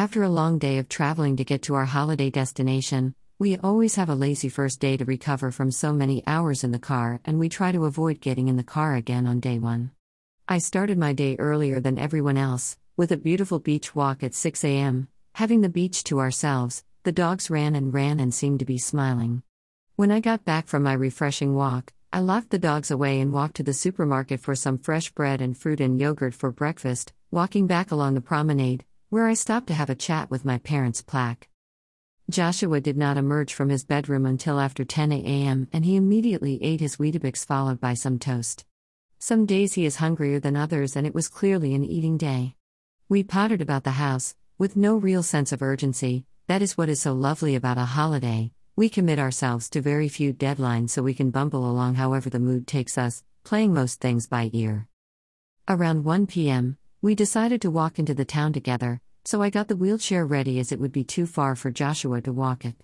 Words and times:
After 0.00 0.22
a 0.22 0.30
long 0.30 0.58
day 0.58 0.78
of 0.78 0.88
traveling 0.88 1.36
to 1.36 1.44
get 1.44 1.60
to 1.64 1.74
our 1.74 1.84
holiday 1.84 2.30
destination, 2.30 3.14
we 3.38 3.58
always 3.58 3.96
have 3.96 4.08
a 4.08 4.14
lazy 4.14 4.48
first 4.48 4.80
day 4.80 4.96
to 4.96 5.04
recover 5.04 5.50
from 5.50 5.70
so 5.70 5.92
many 5.92 6.22
hours 6.26 6.64
in 6.64 6.70
the 6.70 6.78
car, 6.78 7.20
and 7.26 7.38
we 7.38 7.50
try 7.50 7.70
to 7.70 7.84
avoid 7.84 8.22
getting 8.22 8.48
in 8.48 8.56
the 8.56 8.62
car 8.62 8.94
again 8.94 9.26
on 9.26 9.40
day 9.40 9.58
one. 9.58 9.90
I 10.48 10.56
started 10.56 10.96
my 10.96 11.12
day 11.12 11.36
earlier 11.38 11.80
than 11.80 11.98
everyone 11.98 12.38
else, 12.38 12.78
with 12.96 13.12
a 13.12 13.18
beautiful 13.18 13.58
beach 13.58 13.94
walk 13.94 14.22
at 14.22 14.34
6 14.34 14.64
a.m., 14.64 15.08
having 15.34 15.60
the 15.60 15.68
beach 15.68 16.02
to 16.04 16.18
ourselves. 16.18 16.82
The 17.02 17.12
dogs 17.12 17.50
ran 17.50 17.74
and 17.74 17.92
ran 17.92 18.20
and 18.20 18.32
seemed 18.32 18.60
to 18.60 18.64
be 18.64 18.78
smiling. 18.78 19.42
When 19.96 20.10
I 20.10 20.20
got 20.20 20.46
back 20.46 20.66
from 20.66 20.82
my 20.82 20.94
refreshing 20.94 21.54
walk, 21.54 21.92
I 22.10 22.20
locked 22.20 22.48
the 22.48 22.58
dogs 22.58 22.90
away 22.90 23.20
and 23.20 23.34
walked 23.34 23.56
to 23.56 23.62
the 23.62 23.74
supermarket 23.74 24.40
for 24.40 24.54
some 24.54 24.78
fresh 24.78 25.10
bread 25.10 25.42
and 25.42 25.54
fruit 25.54 25.78
and 25.78 26.00
yogurt 26.00 26.32
for 26.32 26.50
breakfast, 26.50 27.12
walking 27.30 27.66
back 27.66 27.90
along 27.90 28.14
the 28.14 28.22
promenade, 28.22 28.86
where 29.10 29.26
I 29.26 29.34
stopped 29.34 29.66
to 29.66 29.74
have 29.74 29.90
a 29.90 29.96
chat 29.96 30.30
with 30.30 30.44
my 30.44 30.58
parents' 30.58 31.02
plaque. 31.02 31.48
Joshua 32.30 32.80
did 32.80 32.96
not 32.96 33.16
emerge 33.16 33.52
from 33.52 33.68
his 33.68 33.84
bedroom 33.84 34.24
until 34.24 34.60
after 34.60 34.84
10 34.84 35.10
a.m., 35.10 35.66
and 35.72 35.84
he 35.84 35.96
immediately 35.96 36.62
ate 36.62 36.78
his 36.78 36.96
Weetabix 36.96 37.44
followed 37.44 37.80
by 37.80 37.94
some 37.94 38.20
toast. 38.20 38.64
Some 39.18 39.46
days 39.46 39.74
he 39.74 39.84
is 39.84 39.96
hungrier 39.96 40.38
than 40.38 40.54
others, 40.54 40.94
and 40.94 41.08
it 41.08 41.14
was 41.14 41.26
clearly 41.26 41.74
an 41.74 41.84
eating 41.84 42.18
day. 42.18 42.54
We 43.08 43.24
pottered 43.24 43.60
about 43.60 43.82
the 43.82 43.90
house, 43.90 44.36
with 44.58 44.76
no 44.76 44.96
real 44.96 45.24
sense 45.24 45.50
of 45.50 45.60
urgency. 45.60 46.24
That 46.46 46.62
is 46.62 46.78
what 46.78 46.88
is 46.88 47.02
so 47.02 47.12
lovely 47.12 47.56
about 47.56 47.78
a 47.78 47.86
holiday, 47.86 48.52
we 48.76 48.88
commit 48.88 49.18
ourselves 49.18 49.68
to 49.70 49.80
very 49.80 50.08
few 50.08 50.32
deadlines 50.32 50.90
so 50.90 51.02
we 51.02 51.14
can 51.14 51.32
bumble 51.32 51.68
along 51.68 51.96
however 51.96 52.30
the 52.30 52.38
mood 52.38 52.68
takes 52.68 52.96
us, 52.96 53.24
playing 53.42 53.74
most 53.74 54.00
things 54.00 54.28
by 54.28 54.50
ear. 54.52 54.86
Around 55.66 56.04
1 56.04 56.28
p.m., 56.28 56.76
we 57.02 57.14
decided 57.14 57.62
to 57.62 57.70
walk 57.70 57.98
into 57.98 58.12
the 58.12 58.26
town 58.26 58.52
together, 58.52 59.00
so 59.24 59.42
I 59.42 59.50
got 59.50 59.68
the 59.68 59.76
wheelchair 59.76 60.24
ready 60.24 60.58
as 60.58 60.72
it 60.72 60.80
would 60.80 60.92
be 60.92 61.04
too 61.04 61.26
far 61.26 61.54
for 61.54 61.70
Joshua 61.70 62.20
to 62.22 62.32
walk 62.32 62.64
it. 62.64 62.76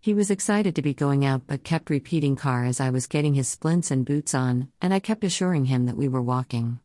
He 0.00 0.14
was 0.14 0.30
excited 0.30 0.74
to 0.74 0.82
be 0.82 0.94
going 0.94 1.24
out 1.24 1.42
but 1.46 1.64
kept 1.64 1.90
repeating 1.90 2.34
car 2.34 2.64
as 2.64 2.80
I 2.80 2.90
was 2.90 3.06
getting 3.06 3.34
his 3.34 3.48
splints 3.48 3.90
and 3.90 4.04
boots 4.04 4.34
on, 4.34 4.68
and 4.80 4.92
I 4.92 4.98
kept 4.98 5.22
assuring 5.22 5.66
him 5.66 5.86
that 5.86 5.96
we 5.96 6.08
were 6.08 6.22
walking. 6.22 6.80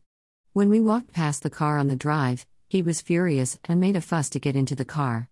When 0.52 0.68
we 0.68 0.80
walked 0.80 1.12
past 1.12 1.42
the 1.42 1.50
car 1.50 1.78
on 1.78 1.88
the 1.88 1.96
drive, 1.96 2.46
he 2.68 2.82
was 2.82 3.00
furious 3.00 3.58
and 3.64 3.80
made 3.80 3.96
a 3.96 4.00
fuss 4.00 4.28
to 4.30 4.38
get 4.38 4.56
into 4.56 4.74
the 4.74 4.84
car. 4.84 5.28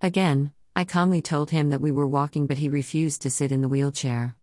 Again, 0.00 0.52
I 0.74 0.84
calmly 0.84 1.22
told 1.22 1.50
him 1.50 1.70
that 1.70 1.80
we 1.80 1.90
were 1.90 2.06
walking, 2.06 2.46
but 2.46 2.58
he 2.58 2.68
refused 2.68 3.22
to 3.22 3.30
sit 3.30 3.50
in 3.50 3.62
the 3.62 3.68
wheelchair. 3.68 4.36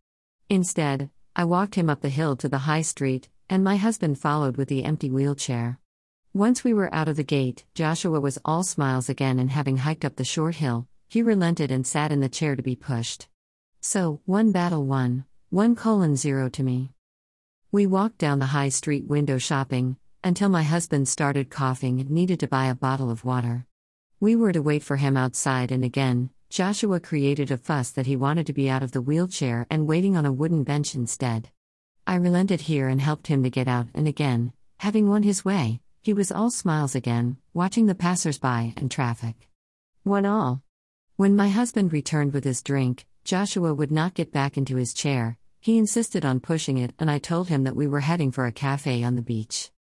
Instead, 0.49 1.09
I 1.35 1.45
walked 1.45 1.75
him 1.75 1.89
up 1.89 2.01
the 2.01 2.09
hill 2.09 2.35
to 2.37 2.49
the 2.49 2.59
high 2.59 2.81
street, 2.81 3.29
and 3.49 3.63
my 3.63 3.77
husband 3.77 4.19
followed 4.19 4.57
with 4.57 4.67
the 4.67 4.83
empty 4.83 5.09
wheelchair. 5.09 5.79
Once 6.35 6.63
we 6.63 6.73
were 6.73 6.91
out 6.91 7.07
of 7.07 7.15
the 7.15 7.23
gate, 7.23 7.63
Joshua 7.75 8.19
was 8.19 8.39
all 8.43 8.63
smiles 8.63 9.07
again, 9.07 9.37
and 9.37 9.51
having 9.51 9.77
hiked 9.77 10.03
up 10.03 10.15
the 10.15 10.23
short 10.23 10.55
hill, 10.55 10.87
he 11.07 11.21
relented 11.21 11.69
and 11.69 11.85
sat 11.85 12.11
in 12.11 12.21
the 12.21 12.27
chair 12.27 12.55
to 12.55 12.63
be 12.63 12.75
pushed. 12.75 13.27
So, 13.81 14.19
one 14.25 14.51
battle 14.51 14.83
won, 14.83 15.25
one 15.51 15.75
colon 15.75 16.15
zero 16.15 16.49
to 16.49 16.63
me. 16.63 16.89
We 17.71 17.85
walked 17.85 18.17
down 18.17 18.39
the 18.39 18.47
high 18.47 18.69
street 18.69 19.05
window 19.05 19.37
shopping, 19.37 19.97
until 20.23 20.49
my 20.49 20.63
husband 20.63 21.07
started 21.07 21.51
coughing 21.51 21.99
and 21.99 22.09
needed 22.09 22.39
to 22.39 22.47
buy 22.47 22.65
a 22.65 22.73
bottle 22.73 23.11
of 23.11 23.23
water. 23.23 23.67
We 24.19 24.35
were 24.35 24.53
to 24.53 24.61
wait 24.63 24.81
for 24.81 24.95
him 24.95 25.15
outside, 25.15 25.71
and 25.71 25.85
again, 25.85 26.31
Joshua 26.49 26.99
created 26.99 27.51
a 27.51 27.57
fuss 27.57 27.91
that 27.91 28.07
he 28.07 28.15
wanted 28.15 28.47
to 28.47 28.53
be 28.53 28.71
out 28.71 28.81
of 28.81 28.91
the 28.91 29.03
wheelchair 29.03 29.67
and 29.69 29.85
waiting 29.85 30.17
on 30.17 30.25
a 30.25 30.31
wooden 30.31 30.63
bench 30.63 30.95
instead. 30.95 31.51
I 32.07 32.15
relented 32.15 32.61
here 32.61 32.87
and 32.87 32.99
helped 32.99 33.27
him 33.27 33.43
to 33.43 33.51
get 33.51 33.67
out, 33.67 33.85
and 33.93 34.07
again, 34.07 34.51
having 34.79 35.07
won 35.07 35.21
his 35.21 35.45
way, 35.45 35.79
he 36.03 36.13
was 36.13 36.33
all 36.33 36.51
smiles 36.51 36.95
again, 36.95 37.37
watching 37.53 37.85
the 37.85 37.95
passers-by 37.95 38.73
and 38.75 38.91
traffic. 38.91 39.47
One 40.03 40.25
all. 40.25 40.61
When 41.15 41.33
my 41.33 41.47
husband 41.47 41.93
returned 41.93 42.33
with 42.33 42.43
his 42.43 42.61
drink, 42.61 43.05
Joshua 43.23 43.73
would 43.73 43.89
not 43.89 44.13
get 44.13 44.33
back 44.33 44.57
into 44.57 44.75
his 44.75 44.93
chair. 44.93 45.37
He 45.61 45.77
insisted 45.77 46.25
on 46.25 46.41
pushing 46.41 46.77
it, 46.77 46.93
and 46.99 47.09
I 47.09 47.19
told 47.19 47.47
him 47.47 47.63
that 47.63 47.77
we 47.77 47.87
were 47.87 48.01
heading 48.01 48.33
for 48.33 48.45
a 48.45 48.51
cafe 48.51 49.01
on 49.01 49.15
the 49.15 49.21
beach. 49.21 49.71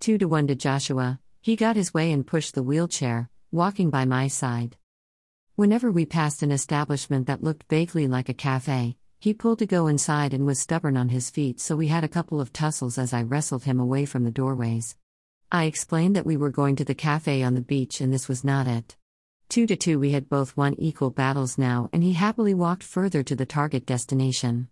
Two 0.00 0.18
to 0.18 0.28
one 0.28 0.46
to 0.48 0.54
Joshua, 0.54 1.18
he 1.40 1.56
got 1.56 1.76
his 1.76 1.94
way 1.94 2.12
and 2.12 2.26
pushed 2.26 2.54
the 2.54 2.62
wheelchair, 2.62 3.30
walking 3.50 3.88
by 3.88 4.04
my 4.04 4.28
side. 4.28 4.76
Whenever 5.56 5.90
we 5.90 6.04
passed 6.04 6.42
an 6.42 6.52
establishment 6.52 7.26
that 7.26 7.42
looked 7.42 7.70
vaguely 7.70 8.06
like 8.06 8.28
a 8.28 8.34
cafe, 8.34 8.98
he 9.18 9.32
pulled 9.32 9.60
to 9.60 9.66
go 9.66 9.86
inside 9.86 10.34
and 10.34 10.44
was 10.44 10.58
stubborn 10.58 10.98
on 10.98 11.08
his 11.08 11.30
feet, 11.30 11.58
so 11.58 11.74
we 11.74 11.88
had 11.88 12.04
a 12.04 12.08
couple 12.08 12.38
of 12.38 12.52
tussles 12.52 12.98
as 12.98 13.14
I 13.14 13.22
wrestled 13.22 13.64
him 13.64 13.80
away 13.80 14.04
from 14.04 14.24
the 14.24 14.30
doorways. 14.30 14.94
I 15.52 15.64
explained 15.64 16.14
that 16.14 16.26
we 16.26 16.36
were 16.36 16.50
going 16.50 16.76
to 16.76 16.84
the 16.84 16.94
cafe 16.94 17.42
on 17.42 17.54
the 17.54 17.60
beach 17.60 18.00
and 18.00 18.12
this 18.12 18.28
was 18.28 18.44
not 18.44 18.68
it. 18.68 18.96
Two 19.48 19.66
to 19.66 19.74
two, 19.74 19.98
we 19.98 20.12
had 20.12 20.28
both 20.28 20.56
won 20.56 20.76
equal 20.78 21.10
battles 21.10 21.58
now, 21.58 21.90
and 21.92 22.04
he 22.04 22.12
happily 22.12 22.54
walked 22.54 22.84
further 22.84 23.24
to 23.24 23.34
the 23.34 23.44
target 23.44 23.84
destination. 23.84 24.68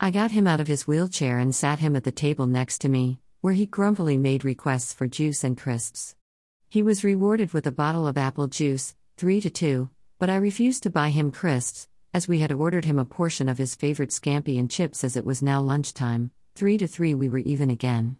I 0.00 0.10
got 0.10 0.32
him 0.32 0.48
out 0.48 0.58
of 0.58 0.66
his 0.66 0.84
wheelchair 0.84 1.38
and 1.38 1.54
sat 1.54 1.78
him 1.78 1.94
at 1.94 2.02
the 2.02 2.10
table 2.10 2.48
next 2.48 2.78
to 2.78 2.88
me, 2.88 3.20
where 3.40 3.52
he 3.52 3.66
grumpily 3.66 4.18
made 4.18 4.44
requests 4.44 4.92
for 4.92 5.06
juice 5.06 5.44
and 5.44 5.56
crisps. 5.56 6.16
He 6.68 6.82
was 6.82 7.04
rewarded 7.04 7.52
with 7.52 7.64
a 7.68 7.70
bottle 7.70 8.08
of 8.08 8.18
apple 8.18 8.48
juice, 8.48 8.96
3 9.18 9.40
to 9.42 9.50
2, 9.50 9.90
but 10.18 10.28
I 10.28 10.34
refused 10.34 10.82
to 10.82 10.90
buy 10.90 11.10
him 11.10 11.30
crisps, 11.30 11.86
as 12.12 12.26
we 12.26 12.40
had 12.40 12.50
ordered 12.50 12.84
him 12.84 12.98
a 12.98 13.04
portion 13.04 13.48
of 13.48 13.58
his 13.58 13.76
favorite 13.76 14.10
scampi 14.10 14.58
and 14.58 14.68
chips 14.68 15.04
as 15.04 15.16
it 15.16 15.24
was 15.24 15.40
now 15.40 15.60
lunchtime. 15.60 16.32
3 16.56 16.78
to 16.78 16.88
3 16.88 17.14
we 17.14 17.28
were 17.28 17.38
even 17.38 17.70
again. 17.70 18.16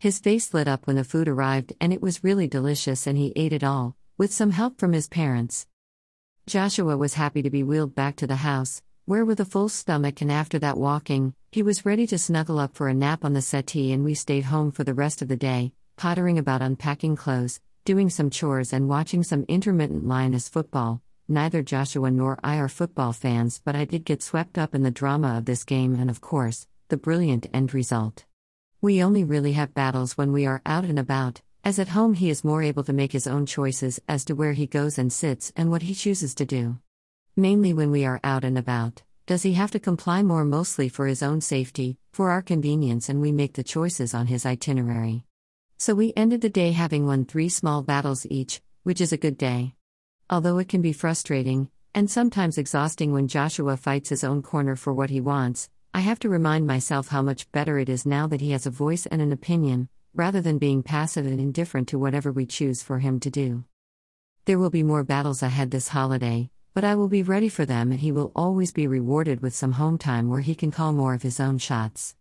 His 0.00 0.18
face 0.18 0.54
lit 0.54 0.66
up 0.66 0.86
when 0.86 0.96
the 0.96 1.04
food 1.04 1.28
arrived 1.28 1.74
and 1.78 1.92
it 1.92 2.00
was 2.00 2.24
really 2.24 2.48
delicious 2.48 3.06
and 3.06 3.18
he 3.18 3.34
ate 3.36 3.52
it 3.52 3.62
all, 3.62 3.96
with 4.16 4.32
some 4.32 4.52
help 4.52 4.78
from 4.78 4.94
his 4.94 5.08
parents. 5.08 5.66
Joshua 6.46 6.96
was 6.96 7.20
happy 7.20 7.42
to 7.42 7.50
be 7.50 7.62
wheeled 7.62 7.94
back 7.94 8.16
to 8.16 8.26
the 8.26 8.36
house, 8.36 8.80
where 9.04 9.26
with 9.26 9.40
a 9.40 9.44
full 9.44 9.68
stomach 9.68 10.22
and 10.22 10.32
after 10.32 10.58
that 10.58 10.78
walking, 10.78 11.34
he 11.52 11.62
was 11.62 11.84
ready 11.84 12.06
to 12.06 12.16
snuggle 12.16 12.58
up 12.58 12.74
for 12.74 12.88
a 12.88 12.94
nap 12.94 13.26
on 13.26 13.34
the 13.34 13.42
settee 13.42 13.92
and 13.92 14.02
we 14.02 14.14
stayed 14.14 14.44
home 14.44 14.72
for 14.72 14.84
the 14.84 14.94
rest 14.94 15.20
of 15.20 15.28
the 15.28 15.36
day, 15.36 15.74
pottering 15.98 16.38
about 16.38 16.62
unpacking 16.62 17.14
clothes, 17.14 17.60
doing 17.84 18.08
some 18.08 18.30
chores 18.30 18.72
and 18.72 18.88
watching 18.88 19.22
some 19.22 19.44
intermittent 19.48 20.08
Lioness 20.08 20.48
football. 20.48 21.02
Neither 21.28 21.62
Joshua 21.62 22.10
nor 22.10 22.40
I 22.42 22.56
are 22.56 22.68
football 22.68 23.12
fans, 23.12 23.60
but 23.62 23.76
I 23.76 23.84
did 23.84 24.06
get 24.06 24.22
swept 24.22 24.56
up 24.56 24.74
in 24.74 24.82
the 24.82 24.90
drama 24.90 25.36
of 25.36 25.44
this 25.44 25.62
game 25.62 25.94
and, 25.94 26.08
of 26.08 26.22
course, 26.22 26.66
the 26.88 26.96
brilliant 26.96 27.48
end 27.52 27.74
result. 27.74 28.24
We 28.82 29.02
only 29.02 29.24
really 29.24 29.52
have 29.52 29.74
battles 29.74 30.16
when 30.16 30.32
we 30.32 30.46
are 30.46 30.62
out 30.64 30.84
and 30.84 30.98
about, 30.98 31.42
as 31.62 31.78
at 31.78 31.88
home 31.88 32.14
he 32.14 32.30
is 32.30 32.42
more 32.42 32.62
able 32.62 32.82
to 32.84 32.94
make 32.94 33.12
his 33.12 33.26
own 33.26 33.44
choices 33.44 34.00
as 34.08 34.24
to 34.24 34.34
where 34.34 34.54
he 34.54 34.66
goes 34.66 34.96
and 34.98 35.12
sits 35.12 35.52
and 35.54 35.70
what 35.70 35.82
he 35.82 35.94
chooses 35.94 36.34
to 36.36 36.46
do. 36.46 36.78
Mainly 37.36 37.74
when 37.74 37.90
we 37.90 38.06
are 38.06 38.20
out 38.24 38.42
and 38.42 38.56
about, 38.56 39.02
does 39.26 39.42
he 39.42 39.52
have 39.52 39.70
to 39.72 39.78
comply 39.78 40.22
more 40.22 40.46
mostly 40.46 40.88
for 40.88 41.06
his 41.06 41.22
own 41.22 41.42
safety, 41.42 41.98
for 42.10 42.30
our 42.30 42.40
convenience, 42.40 43.10
and 43.10 43.20
we 43.20 43.32
make 43.32 43.52
the 43.52 43.62
choices 43.62 44.14
on 44.14 44.28
his 44.28 44.46
itinerary. 44.46 45.26
So 45.76 45.94
we 45.94 46.14
ended 46.16 46.40
the 46.40 46.48
day 46.48 46.72
having 46.72 47.06
won 47.06 47.26
three 47.26 47.50
small 47.50 47.82
battles 47.82 48.26
each, 48.30 48.62
which 48.82 49.02
is 49.02 49.12
a 49.12 49.18
good 49.18 49.36
day. 49.36 49.74
Although 50.30 50.56
it 50.56 50.70
can 50.70 50.80
be 50.80 50.94
frustrating, 50.94 51.68
and 51.94 52.10
sometimes 52.10 52.56
exhausting 52.56 53.12
when 53.12 53.28
Joshua 53.28 53.76
fights 53.76 54.08
his 54.08 54.24
own 54.24 54.40
corner 54.40 54.74
for 54.74 54.94
what 54.94 55.10
he 55.10 55.20
wants, 55.20 55.68
I 55.92 56.00
have 56.00 56.20
to 56.20 56.28
remind 56.28 56.68
myself 56.68 57.08
how 57.08 57.20
much 57.20 57.50
better 57.50 57.78
it 57.78 57.88
is 57.88 58.06
now 58.06 58.28
that 58.28 58.40
he 58.40 58.52
has 58.52 58.64
a 58.64 58.70
voice 58.70 59.06
and 59.06 59.20
an 59.20 59.32
opinion, 59.32 59.88
rather 60.14 60.40
than 60.40 60.58
being 60.58 60.84
passive 60.84 61.26
and 61.26 61.40
indifferent 61.40 61.88
to 61.88 61.98
whatever 61.98 62.30
we 62.30 62.46
choose 62.46 62.80
for 62.82 63.00
him 63.00 63.18
to 63.20 63.30
do. 63.30 63.64
There 64.44 64.58
will 64.58 64.70
be 64.70 64.84
more 64.84 65.02
battles 65.02 65.42
ahead 65.42 65.72
this 65.72 65.88
holiday, 65.88 66.50
but 66.74 66.84
I 66.84 66.94
will 66.94 67.08
be 67.08 67.24
ready 67.24 67.48
for 67.48 67.66
them 67.66 67.90
and 67.90 68.00
he 68.00 68.12
will 68.12 68.30
always 68.36 68.70
be 68.72 68.86
rewarded 68.86 69.40
with 69.40 69.54
some 69.54 69.72
home 69.72 69.98
time 69.98 70.28
where 70.28 70.40
he 70.40 70.54
can 70.54 70.70
call 70.70 70.92
more 70.92 71.14
of 71.14 71.22
his 71.22 71.40
own 71.40 71.58
shots. 71.58 72.14